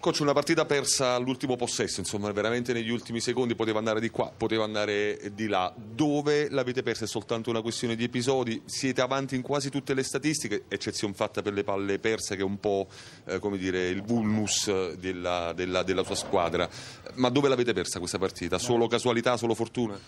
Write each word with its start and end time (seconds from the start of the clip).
Coach, 0.00 0.20
una 0.20 0.32
partita 0.32 0.64
persa 0.64 1.14
all'ultimo 1.14 1.56
possesso, 1.56 1.98
insomma, 1.98 2.30
veramente 2.30 2.72
negli 2.72 2.88
ultimi 2.88 3.18
secondi 3.20 3.56
poteva 3.56 3.80
andare 3.80 3.98
di 3.98 4.10
qua, 4.10 4.30
poteva 4.34 4.62
andare 4.62 5.32
di 5.34 5.48
là. 5.48 5.74
Dove 5.76 6.48
l'avete 6.50 6.84
persa 6.84 7.04
è 7.04 7.08
soltanto 7.08 7.50
una 7.50 7.62
questione 7.62 7.96
di 7.96 8.04
episodi, 8.04 8.62
siete 8.64 9.00
avanti 9.00 9.34
in 9.34 9.42
quasi 9.42 9.70
tutte 9.70 9.94
le 9.94 10.04
statistiche, 10.04 10.62
eccezione 10.68 11.14
fatta 11.14 11.42
per 11.42 11.52
le 11.52 11.64
palle 11.64 11.98
perse 11.98 12.36
che 12.36 12.42
è 12.42 12.44
un 12.44 12.60
po' 12.60 12.86
eh, 13.24 13.40
come 13.40 13.58
dire, 13.58 13.88
il 13.88 14.02
vulnus 14.02 14.92
della, 14.92 15.52
della, 15.52 15.82
della 15.82 16.04
sua 16.04 16.14
squadra. 16.14 16.68
Ma 17.14 17.28
dove 17.28 17.48
l'avete 17.48 17.72
persa 17.72 17.98
questa 17.98 18.18
partita? 18.18 18.56
Solo 18.58 18.86
casualità, 18.86 19.36
solo 19.36 19.54
fortuna? 19.54 19.98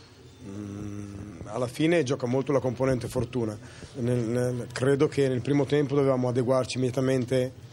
Mm, 0.47 1.41
alla 1.47 1.67
fine 1.67 2.05
gioca 2.05 2.29
molto 2.29 2.53
la 2.53 2.61
componente 2.61 3.09
fortuna. 3.09 3.59
Nel, 3.95 4.19
nel, 4.19 4.67
credo 4.73 5.09
che 5.09 5.27
nel 5.27 5.41
primo 5.41 5.65
tempo 5.65 5.97
dovevamo 5.97 6.29
adeguarci 6.29 6.77
immediatamente 6.77 7.69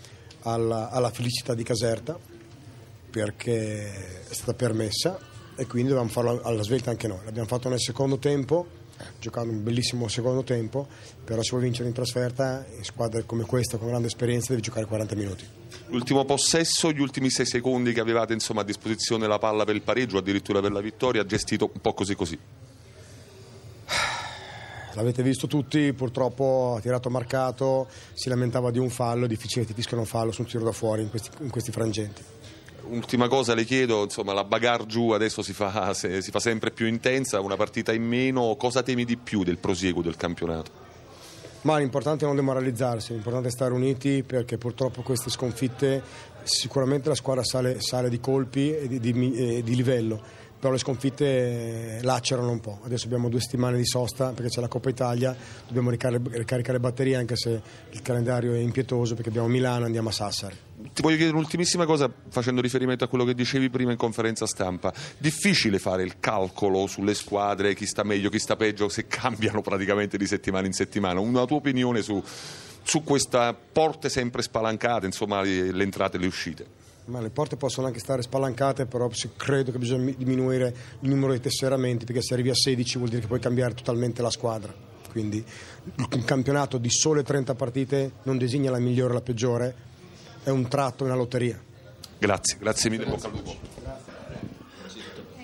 alla, 0.52 0.90
alla 0.90 1.10
felicità 1.10 1.54
di 1.54 1.64
Caserta 1.64 2.18
perché 3.10 4.28
è 4.30 4.34
stata 4.34 4.54
permessa 4.54 5.20
e 5.56 5.66
quindi 5.66 5.90
dovevamo 5.90 6.12
farlo 6.12 6.42
alla 6.44 6.62
svelta 6.62 6.92
anche 6.92 7.08
noi. 7.08 7.20
L'abbiamo 7.26 7.48
fatto 7.48 7.68
nel 7.68 7.80
secondo 7.80 8.20
tempo, 8.20 8.68
giocando 9.20 9.52
un 9.52 9.64
bellissimo 9.64 10.08
secondo 10.08 10.44
tempo, 10.44 10.88
però 11.24 11.42
se 11.42 11.50
vuoi 11.52 11.64
vincere 11.64 11.88
in 11.88 11.94
trasferta 11.94 12.66
in 12.76 12.84
squadre 12.84 13.26
come 13.26 13.44
questa, 13.46 13.78
con 13.78 13.88
grande 13.88 14.08
esperienza, 14.08 14.50
devi 14.50 14.62
giocare 14.62 14.86
40 14.86 15.16
minuti. 15.16 15.46
L'ultimo 15.88 16.26
possesso, 16.26 16.92
gli 16.92 17.00
ultimi 17.00 17.30
6 17.30 17.46
secondi 17.46 17.92
che 17.92 18.00
avevate 18.00 18.34
insomma, 18.34 18.62
a 18.62 18.66
disposizione 18.66 19.26
la 19.26 19.40
palla 19.40 19.66
per 19.66 19.76
il 19.76 19.82
pareggio, 19.82 20.18
addirittura 20.18 20.62
per 20.62 20.72
la 20.72 20.82
vittoria, 20.82 21.26
gestito 21.26 21.72
un 21.74 21.82
po' 21.82 21.94
così 21.94 22.16
così. 22.16 22.38
L'avete 24.98 25.22
visto 25.22 25.46
tutti, 25.46 25.94
purtroppo 25.94 26.74
ha 26.76 26.82
tirato 26.82 27.12
marcato, 27.12 27.86
si 28.14 28.30
lamentava 28.30 28.72
di 28.72 28.80
un 28.80 28.90
fallo, 28.90 29.26
è 29.26 29.28
difficile 29.28 29.62
che 29.62 29.68
ti 29.68 29.76
fiscano 29.76 30.02
un 30.02 30.08
fallo 30.08 30.32
su 30.32 30.42
un 30.42 30.48
tiro 30.48 30.64
da 30.64 30.72
fuori 30.72 31.04
in 31.04 31.12
questi, 31.12 31.30
in 31.42 31.52
questi 31.52 31.72
frangenti. 31.72 32.24
Ultima 32.90 33.28
cosa 33.28 33.54
le 33.54 33.64
chiedo, 33.64 34.02
insomma, 34.02 34.34
la 34.34 34.44
bagarre 34.44 34.88
giù 34.88 35.12
adesso 35.12 35.44
si 35.44 35.54
fa, 35.54 35.94
si 35.94 36.32
fa 36.32 36.40
sempre 36.40 36.72
più 36.72 36.88
intensa, 36.88 37.40
una 37.42 37.56
partita 37.56 37.94
in 37.94 38.08
meno, 38.08 38.56
cosa 38.56 38.82
temi 38.82 39.06
di 39.06 39.18
più 39.18 39.44
del 39.44 39.60
prosieguo 39.60 40.02
del 40.02 40.16
campionato? 40.16 40.72
Ma 41.62 41.78
l'importante 41.78 42.24
è 42.24 42.28
non 42.28 42.36
demoralizzarsi, 42.36 43.14
l'importante 43.14 43.50
è 43.50 43.52
stare 43.52 43.74
uniti 43.74 44.24
perché 44.24 44.58
purtroppo 44.58 45.04
queste 45.04 45.30
sconfitte 45.30 46.02
sicuramente 46.42 47.10
la 47.10 47.16
squadra 47.16 47.44
sale, 47.44 47.82
sale 47.82 48.10
di 48.10 48.20
colpi 48.20 48.76
e 48.76 48.88
di, 48.88 49.00
di, 49.00 49.62
di 49.62 49.76
livello 49.76 50.46
però 50.60 50.72
le 50.74 50.80
sconfitte 50.80 52.00
lacerano 52.02 52.50
un 52.50 52.60
po'. 52.60 52.80
Adesso 52.84 53.06
abbiamo 53.06 53.30
due 53.30 53.40
settimane 53.40 53.78
di 53.78 53.86
sosta 53.86 54.32
perché 54.32 54.50
c'è 54.50 54.62
la 54.62 54.68
Coppa 54.68 54.90
Italia, 54.90 55.36
dobbiamo 55.68 55.90
ricaricare, 55.90 56.80
batterie 56.80 57.16
anche 57.16 57.36
se 57.36 57.62
il 57.92 58.02
calendario 58.02 58.54
è 58.54 58.60
impietoso 58.60 59.14
perché 59.14 59.30
abbiamo 59.30 59.48
Milano 59.48 59.84
e 59.84 59.86
andiamo 59.86 60.10
a 60.10 60.12
Sassari. 60.12 60.56
Ti 60.94 61.02
voglio 61.02 61.16
chiedere 61.16 61.38
un'ultimissima 61.38 61.86
cosa 61.86 62.12
facendo 62.30 62.62
riferimento 62.62 63.04
a 63.04 63.08
quello 63.08 63.24
che 63.24 63.34
dicevi 63.34 63.70
prima 63.70 63.92
in 63.92 63.98
conferenza 63.98 64.46
stampa. 64.46 64.94
Difficile 65.18 65.80
fare 65.80 66.04
il 66.04 66.20
calcolo 66.20 66.88
sulle 66.88 67.14
squadre, 67.14 67.76
chi 67.76 67.86
sta 67.86 68.04
meglio, 68.04 68.30
chi 68.30 68.40
sta 68.40 68.56
peggio, 68.56 68.90
se 68.90 69.08
cambiano 69.08 69.62
praticamente 69.62 70.18
di 70.18 70.26
settimana 70.26 70.66
in 70.66 70.74
settimana. 70.74 71.20
Una 71.20 71.46
tua 71.46 71.58
opinione 71.58 72.02
su, 72.02 72.22
su 72.84 73.04
queste 73.04 73.56
porte 73.72 74.10
sempre 74.10 74.42
spalancate, 74.42 75.06
insomma 75.06 75.42
le 75.42 75.84
entrate 75.84 76.18
e 76.18 76.20
le 76.20 76.28
uscite? 76.28 76.86
Ma 77.08 77.22
le 77.22 77.30
porte 77.30 77.56
possono 77.56 77.88
anche 77.88 78.00
stare 78.00 78.22
spalancate, 78.22 78.86
però 78.86 79.10
credo 79.36 79.72
che 79.72 79.78
bisogna 79.78 80.14
diminuire 80.18 80.76
il 81.02 81.10
numero 81.10 81.32
di 81.32 81.40
tesseramenti 81.40 82.06
perché 82.06 82.22
se 82.22 82.34
arrivi 82.34 82.50
a 82.50 82.56
16 82.56 82.98
vuol 82.98 83.10
dire 83.10 83.22
che 83.22 83.28
puoi 83.28 83.40
cambiare 83.40 83.74
totalmente 83.74 84.22
la 84.22 84.30
squadra. 84.30 84.74
Quindi 85.10 85.44
un 86.12 86.24
campionato 86.26 86.78
di 86.78 86.90
sole 86.90 87.24
30 87.24 87.56
partite 87.56 88.12
non 88.24 88.38
designa 88.38 88.72
la 88.72 88.80
migliore 88.80 89.12
o 89.12 89.16
la 89.16 89.22
peggiore, 89.22 89.76
è 90.44 90.50
un 90.50 90.68
tratto, 90.68 91.04
è 91.04 91.08
una 91.08 91.16
lotteria. 91.16 91.60
Grazie, 92.20 92.58
grazie 92.58 92.90
mille, 92.90 93.06
bocca 93.06 93.28
al 93.28 93.32
lupo. 93.32 93.56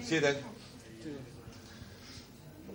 Siete? 0.02 0.44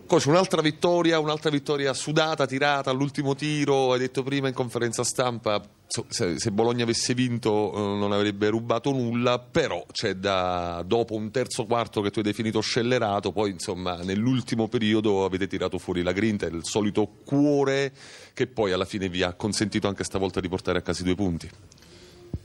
Coach, 0.08 0.24
un'altra 0.24 0.62
vittoria, 0.62 1.18
un'altra 1.18 1.50
vittoria 1.50 1.92
sudata, 1.92 2.46
tirata 2.46 2.88
all'ultimo 2.88 3.34
tiro, 3.34 3.92
hai 3.92 3.98
detto 3.98 4.22
prima 4.22 4.48
in 4.48 4.54
conferenza 4.54 5.04
stampa, 5.04 5.62
se 6.08 6.50
Bologna 6.50 6.84
avesse 6.84 7.12
vinto 7.12 7.74
eh, 7.74 7.78
non 7.78 8.12
avrebbe 8.12 8.48
rubato 8.48 8.90
nulla, 8.90 9.38
però 9.38 9.84
c'è 9.92 10.14
da, 10.14 10.82
dopo 10.86 11.14
un 11.14 11.30
terzo 11.30 11.66
quarto 11.66 12.00
che 12.00 12.10
tu 12.10 12.20
hai 12.20 12.24
definito 12.24 12.60
scellerato, 12.60 13.32
poi 13.32 13.50
insomma 13.50 13.96
nell'ultimo 14.02 14.66
periodo 14.66 15.26
avete 15.26 15.46
tirato 15.46 15.76
fuori 15.76 16.02
la 16.02 16.12
grinta, 16.12 16.46
il 16.46 16.64
solito 16.64 17.06
cuore 17.22 17.92
che 18.32 18.46
poi 18.46 18.72
alla 18.72 18.86
fine 18.86 19.10
vi 19.10 19.22
ha 19.22 19.34
consentito 19.34 19.88
anche 19.88 20.04
stavolta 20.04 20.40
di 20.40 20.48
portare 20.48 20.78
a 20.78 20.82
casa 20.82 21.02
i 21.02 21.04
due 21.04 21.16
punti. 21.16 21.50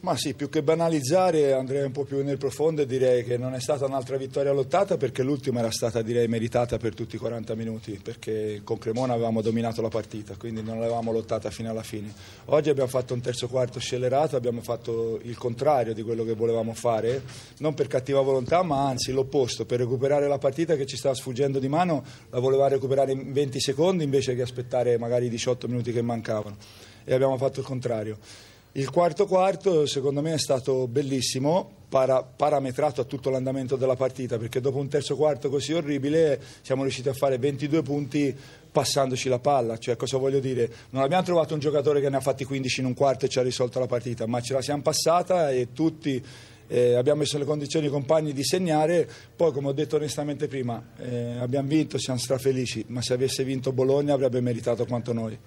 Ma 0.04 0.18
sì, 0.18 0.34
più 0.34 0.50
che 0.50 0.62
banalizzare 0.62 1.54
andrei 1.54 1.86
un 1.86 1.94
po' 1.94 2.04
più 2.04 2.22
nel 2.26 2.38
profondo 2.38 2.82
e 2.82 2.86
direi 2.86 3.24
che 3.24 3.38
non 3.38 3.54
è 3.54 3.62
stata 3.62 3.86
un'altra 3.86 4.18
vittoria 4.18 4.52
lottata 4.52 4.98
perché 4.98 5.24
l'ultima 5.24 5.60
era 5.60 5.72
stata 5.72 6.02
direi 6.02 6.28
meritata 6.28 6.76
per 6.76 6.94
tutti 6.94 7.16
i 7.16 7.18
40 7.18 7.56
minuti 7.56 7.98
perché 8.04 8.60
con 8.66 8.78
Cremona 8.78 9.14
avevamo 9.14 9.42
dominato 9.42 9.82
la 9.82 9.88
partita, 9.88 10.36
quindi 10.36 10.62
non 10.62 10.78
l'avevamo 10.78 11.14
lottata 11.14 11.50
fino 11.52 11.70
alla 11.70 11.84
fine. 11.84 12.14
Oggi 12.48 12.70
abbiamo 12.70 12.90
fatto 12.90 13.14
un 13.14 13.22
terzo 13.22 13.48
quarto 13.48 13.80
scellerato, 13.80 14.36
abbiamo 14.36 14.60
fatto 14.60 15.22
il 15.24 15.38
contrario 15.38 15.94
di 15.94 16.02
quello 16.02 16.26
che 16.26 16.34
volevamo 16.34 16.74
fare, 16.74 17.24
non 17.60 17.74
per 17.74 17.88
cattiva 17.88 18.20
volontà 18.20 18.62
ma 18.62 18.86
anzi 18.86 19.14
l'opposto, 19.14 19.66
per 19.66 19.80
recuperare 19.80 20.28
la 20.28 20.38
partita 20.38 20.76
che 20.76 20.86
ci 20.86 20.98
stava 20.98 21.16
sfuggendo 21.16 21.60
di 21.60 21.70
mano 21.70 22.04
la 22.30 22.40
voleva 22.40 22.68
recuperare 22.68 23.14
in 23.14 23.32
20 23.32 23.62
secondi 23.62 24.04
invece 24.04 24.36
che 24.36 24.42
aspettare 24.42 24.98
magari 24.98 25.28
i 25.28 25.30
18 25.30 25.70
minuti 25.70 25.94
che 25.94 26.02
mancavano 26.02 26.58
e 27.06 27.14
abbiamo 27.14 27.38
fatto 27.38 27.62
il 27.62 27.66
contrario. 27.66 28.18
Il 28.76 28.90
quarto 28.90 29.28
quarto 29.28 29.86
secondo 29.86 30.24
me 30.24 30.34
è 30.34 30.40
stato 30.40 30.88
bellissimo, 30.88 31.82
para, 31.90 32.24
parametrato 32.24 33.02
a 33.02 33.04
tutto 33.04 33.30
l'andamento 33.30 33.76
della 33.76 33.96
partita, 33.96 34.40
perché 34.40 34.60
dopo 34.62 34.80
un 34.80 34.88
terzo 34.88 35.16
quarto 35.16 35.48
così 35.48 35.74
orribile 35.74 36.42
siamo 36.64 36.82
riusciti 36.82 37.08
a 37.08 37.14
fare 37.14 37.38
22 37.38 37.84
punti 37.84 38.36
passandoci 38.72 39.30
la 39.30 39.38
palla. 39.38 39.78
Cioè, 39.78 39.96
cosa 39.96 40.18
voglio 40.18 40.40
dire? 40.40 40.68
Non 40.90 41.04
abbiamo 41.04 41.22
trovato 41.22 41.54
un 41.54 41.60
giocatore 41.60 42.02
che 42.02 42.10
ne 42.10 42.18
ha 42.18 42.20
fatti 42.20 42.46
15 42.46 42.80
in 42.80 42.88
un 42.88 42.94
quarto 42.96 43.26
e 43.26 43.30
ci 43.30 43.38
ha 43.38 43.44
risolto 43.44 43.78
la 43.78 43.86
partita, 43.86 44.26
ma 44.26 44.42
ce 44.42 44.54
la 44.54 44.62
siamo 44.64 44.82
passata 44.82 45.52
e 45.52 45.68
tutti 45.72 46.26
eh, 46.66 46.96
abbiamo 46.96 47.20
messo 47.20 47.38
le 47.38 47.46
condizioni 47.46 47.86
ai 47.86 47.92
compagni 47.92 48.34
di 48.34 48.44
segnare, 48.44 49.08
poi 49.36 49.52
come 49.52 49.68
ho 49.68 49.74
detto 49.74 49.98
onestamente 49.98 50.48
prima 50.48 50.84
eh, 50.98 51.38
abbiamo 51.38 51.68
vinto, 51.68 52.00
siamo 52.00 52.18
strafelici, 52.18 52.86
ma 52.88 53.04
se 53.04 53.14
avesse 53.14 53.44
vinto 53.44 53.72
Bologna 53.72 54.16
avrebbe 54.16 54.42
meritato 54.42 54.84
quanto 54.88 55.14
noi. 55.14 55.38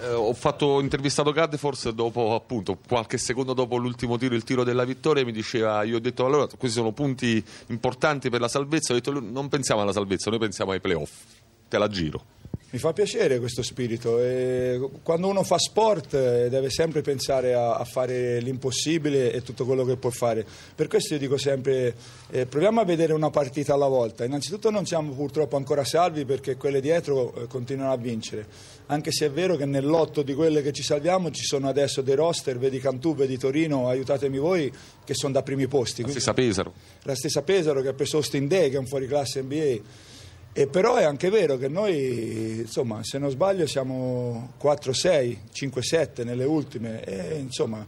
Eh, 0.00 0.12
ho 0.12 0.32
fatto 0.34 0.80
intervistato 0.80 1.30
Gadde 1.30 1.56
forse 1.56 1.94
dopo 1.94 2.34
appunto 2.34 2.78
qualche 2.86 3.16
secondo 3.16 3.52
dopo 3.52 3.76
l'ultimo 3.76 4.18
tiro, 4.18 4.34
il 4.34 4.44
tiro 4.44 4.64
della 4.64 4.84
vittoria, 4.84 5.24
mi 5.24 5.32
diceva, 5.32 5.82
io 5.84 5.96
ho 5.96 6.00
detto 6.00 6.26
allora 6.26 6.46
questi 6.46 6.78
sono 6.78 6.92
punti 6.92 7.42
importanti 7.68 8.28
per 8.28 8.40
la 8.40 8.48
salvezza, 8.48 8.92
ho 8.92 8.96
detto 8.96 9.18
non 9.20 9.48
pensiamo 9.48 9.82
alla 9.82 9.92
salvezza, 9.92 10.30
noi 10.30 10.40
pensiamo 10.40 10.72
ai 10.72 10.80
playoff, 10.80 11.12
te 11.68 11.78
la 11.78 11.88
giro. 11.88 12.33
Mi 12.74 12.80
fa 12.80 12.92
piacere 12.92 13.38
questo 13.38 13.62
spirito 13.62 14.20
e 14.20 14.80
quando 15.04 15.28
uno 15.28 15.44
fa 15.44 15.58
sport 15.58 16.12
eh, 16.14 16.48
deve 16.48 16.70
sempre 16.70 17.02
pensare 17.02 17.54
a, 17.54 17.76
a, 17.76 17.84
fare 17.84 18.40
l'impossibile 18.40 19.30
e 19.30 19.42
tutto 19.42 19.64
quello 19.64 19.84
che 19.84 19.94
può 19.94 20.10
fare. 20.10 20.44
Per 20.74 20.88
questo 20.88 21.14
io 21.14 21.20
dico 21.20 21.36
sempre 21.36 21.94
eh, 22.32 22.46
proviamo 22.46 22.80
a 22.80 22.84
vedere 22.84 23.12
una 23.12 23.30
partita 23.30 23.74
alla 23.74 23.86
volta. 23.86 24.24
Innanzitutto 24.24 24.70
non 24.70 24.86
siamo 24.86 25.12
purtroppo 25.12 25.54
ancora 25.54 25.84
salvi 25.84 26.24
perché 26.24 26.56
quelle 26.56 26.80
dietro 26.80 27.32
eh, 27.36 27.46
continuano 27.46 27.92
a 27.92 27.96
vincere, 27.96 28.44
anche 28.86 29.12
se 29.12 29.26
è 29.26 29.30
vero 29.30 29.54
che 29.54 29.66
nel 29.66 29.86
lotto 29.86 30.22
di 30.22 30.34
quelle 30.34 30.60
che 30.60 30.72
ci 30.72 30.82
salviamo 30.82 31.30
ci 31.30 31.44
sono 31.44 31.68
adesso 31.68 32.02
dei 32.02 32.16
roster, 32.16 32.58
vedi 32.58 32.80
Cantù, 32.80 33.14
vedi 33.14 33.38
Torino, 33.38 33.86
aiutatemi 33.86 34.38
voi, 34.38 34.72
che 35.04 35.14
sono 35.14 35.32
da 35.32 35.44
primi 35.44 35.68
posti. 35.68 36.02
La 36.02 36.08
stessa 36.08 36.34
Pesaro. 36.34 36.72
La 37.02 37.14
stessa 37.14 37.42
Pesaro 37.42 37.82
che 37.82 37.88
ha 37.90 37.94
preso 37.94 38.16
Austin 38.16 38.48
Day 38.48 38.68
che 38.68 38.74
è 38.74 38.80
un 38.80 38.86
fuoriclasse 38.88 39.42
NBA. 39.42 40.12
E 40.56 40.68
però 40.68 40.94
è 40.94 41.02
anche 41.02 41.30
vero 41.30 41.56
che 41.56 41.66
noi, 41.66 42.60
insomma, 42.60 43.02
se 43.02 43.18
non 43.18 43.28
sbaglio, 43.28 43.66
siamo 43.66 44.52
4-6, 44.62 45.38
5-7 45.52 46.24
nelle 46.24 46.44
ultime. 46.44 47.02
E, 47.02 47.38
insomma, 47.40 47.84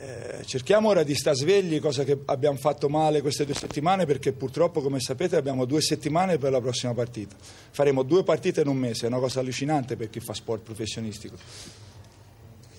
eh, 0.00 0.44
cerchiamo 0.44 0.88
ora 0.88 1.04
di 1.04 1.14
stare 1.14 1.36
svegli, 1.36 1.78
cosa 1.78 2.02
che 2.02 2.18
abbiamo 2.24 2.56
fatto 2.58 2.88
male 2.88 3.20
queste 3.20 3.44
due 3.44 3.54
settimane, 3.54 4.04
perché 4.04 4.32
purtroppo, 4.32 4.80
come 4.80 4.98
sapete, 4.98 5.36
abbiamo 5.36 5.64
due 5.64 5.80
settimane 5.80 6.38
per 6.38 6.50
la 6.50 6.60
prossima 6.60 6.92
partita. 6.92 7.36
Faremo 7.38 8.02
due 8.02 8.24
partite 8.24 8.62
in 8.62 8.66
un 8.66 8.78
mese, 8.78 9.04
è 9.04 9.08
una 9.08 9.20
cosa 9.20 9.38
allucinante 9.38 9.94
per 9.94 10.10
chi 10.10 10.18
fa 10.18 10.34
sport 10.34 10.62
professionistico. 10.62 11.36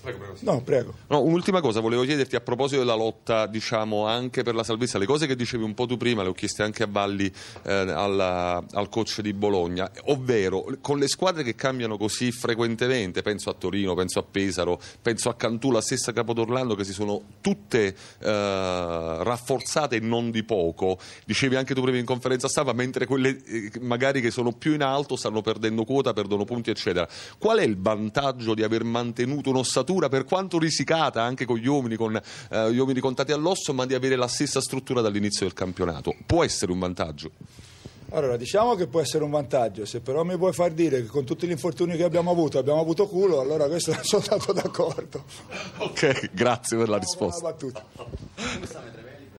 Prego, 0.04 0.18
prego. 0.18 0.36
No, 0.40 0.60
prego. 0.60 0.94
No, 1.06 1.22
un'ultima 1.22 1.62
cosa, 1.62 1.80
volevo 1.80 2.02
chiederti 2.02 2.36
a 2.36 2.40
proposito 2.42 2.80
della 2.80 2.94
lotta, 2.94 3.46
diciamo, 3.46 4.06
anche 4.06 4.42
per 4.42 4.54
la 4.54 4.62
salvezza, 4.62 4.98
le 4.98 5.06
cose 5.06 5.26
che 5.26 5.34
dicevi 5.34 5.64
un 5.64 5.72
po' 5.72 5.86
tu 5.86 5.96
prima, 5.96 6.22
le 6.22 6.28
ho 6.28 6.34
chieste 6.34 6.62
anche 6.62 6.82
a 6.82 6.86
Valli 6.90 7.32
eh, 7.62 7.72
alla, 7.72 8.62
al 8.72 8.90
coach 8.90 9.22
di 9.22 9.32
Bologna, 9.32 9.90
ovvero 10.04 10.66
con 10.82 10.98
le 10.98 11.08
squadre 11.08 11.42
che 11.42 11.54
cambiano 11.54 11.96
così 11.96 12.30
frequentemente, 12.32 13.22
penso 13.22 13.48
a 13.48 13.54
Torino, 13.54 13.94
penso 13.94 14.18
a 14.18 14.24
Pesaro, 14.30 14.78
penso 15.00 15.30
a 15.30 15.34
Cantù, 15.36 15.70
la 15.70 15.80
stessa 15.80 16.12
Capodorlando, 16.12 16.74
che 16.74 16.84
si 16.84 16.92
sono 16.92 17.22
tutte 17.40 17.96
eh, 18.18 19.16
rafforzate 19.22 19.96
e 19.96 20.00
non 20.00 20.30
di 20.30 20.42
poco, 20.42 20.98
dicevi 21.24 21.56
anche 21.56 21.72
tu 21.72 21.80
prima 21.80 21.96
in 21.96 22.04
conferenza 22.04 22.46
stampa, 22.46 22.74
mentre 22.74 23.06
quelle 23.06 23.42
eh, 23.42 23.70
magari 23.80 24.20
che 24.20 24.30
sono 24.30 24.52
più 24.52 24.74
in 24.74 24.82
alto 24.82 25.16
stanno 25.16 25.40
perdendo 25.40 25.84
quota, 25.84 26.12
perdono 26.12 26.44
punti, 26.44 26.68
eccetera. 26.68 27.08
Qual 27.38 27.56
è 27.56 27.64
il 27.64 27.78
vantaggio 27.80 28.52
di 28.52 28.62
aver 28.62 28.84
mantenuto 28.84 29.48
un'ossatura? 29.48 29.92
Struttura, 29.94 30.08
per 30.08 30.24
quanto 30.24 30.58
risicata 30.58 31.22
anche 31.22 31.44
con 31.44 31.56
gli 31.56 31.66
uomini, 31.66 31.96
con 31.96 32.20
eh, 32.50 32.72
gli 32.72 32.78
uomini 32.78 33.00
contati 33.00 33.32
all'osso, 33.32 33.72
ma 33.72 33.86
di 33.86 33.94
avere 33.94 34.16
la 34.16 34.28
stessa 34.28 34.60
struttura 34.60 35.00
dall'inizio 35.00 35.46
del 35.46 35.54
campionato. 35.54 36.14
Può 36.26 36.42
essere 36.44 36.72
un 36.72 36.78
vantaggio? 36.78 37.30
Allora, 38.10 38.36
diciamo 38.36 38.74
che 38.74 38.86
può 38.86 39.00
essere 39.00 39.24
un 39.24 39.30
vantaggio, 39.30 39.84
se 39.84 40.00
però 40.00 40.22
mi 40.22 40.36
vuoi 40.36 40.52
far 40.52 40.70
dire 40.72 41.02
che 41.02 41.06
con 41.06 41.24
tutti 41.24 41.46
gli 41.46 41.50
infortuni 41.50 41.96
che 41.96 42.04
abbiamo 42.04 42.30
avuto 42.30 42.58
abbiamo 42.58 42.80
avuto 42.80 43.06
culo, 43.08 43.40
allora 43.40 43.66
questo 43.66 43.96
sono 44.02 44.22
stato 44.22 44.52
d'accordo. 44.52 45.24
Ok, 45.78 46.30
grazie 46.32 46.76
per 46.76 46.88
la 46.88 46.98
risposta. 46.98 47.40
Buona 47.40 47.56
battuta. 47.56 49.03